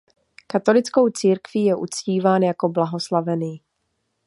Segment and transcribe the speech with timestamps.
[0.47, 3.61] Katolickou církví je uctíván jako blahoslavený.